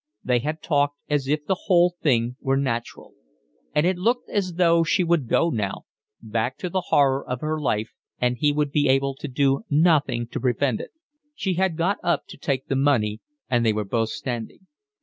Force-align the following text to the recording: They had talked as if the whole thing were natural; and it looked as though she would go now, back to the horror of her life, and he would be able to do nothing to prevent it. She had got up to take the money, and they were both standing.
They 0.23 0.39
had 0.39 0.63
talked 0.63 0.97
as 1.11 1.27
if 1.27 1.45
the 1.45 1.65
whole 1.69 1.93
thing 2.01 2.35
were 2.41 2.57
natural; 2.57 3.13
and 3.75 3.85
it 3.85 3.99
looked 3.99 4.31
as 4.31 4.55
though 4.55 4.83
she 4.83 5.03
would 5.03 5.27
go 5.27 5.51
now, 5.51 5.83
back 6.23 6.57
to 6.57 6.71
the 6.71 6.85
horror 6.89 7.23
of 7.23 7.41
her 7.41 7.61
life, 7.61 7.91
and 8.19 8.35
he 8.35 8.51
would 8.51 8.71
be 8.71 8.89
able 8.89 9.13
to 9.13 9.27
do 9.27 9.61
nothing 9.69 10.25
to 10.29 10.39
prevent 10.41 10.81
it. 10.81 10.89
She 11.35 11.53
had 11.53 11.77
got 11.77 11.99
up 12.01 12.23
to 12.29 12.37
take 12.39 12.65
the 12.67 12.75
money, 12.75 13.21
and 13.47 13.63
they 13.63 13.73
were 13.73 13.85
both 13.85 14.09
standing. 14.09 14.65